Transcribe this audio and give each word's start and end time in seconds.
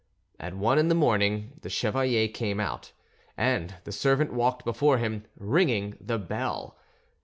At 0.39 0.55
one 0.55 0.79
in 0.79 0.87
the 0.87 0.95
morning, 0.95 1.51
the 1.61 1.69
chevalier 1.69 2.27
came 2.27 2.59
out, 2.59 2.91
and 3.37 3.75
the 3.83 3.91
servant 3.91 4.33
walked 4.33 4.65
before 4.65 4.97
him, 4.97 5.25
ringing 5.37 5.95
the 6.01 6.17
bell. 6.17 6.75